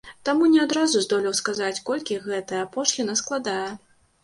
[0.27, 3.71] Таму не адразу здолеў сказаць, колькі гэтая пошліна складае.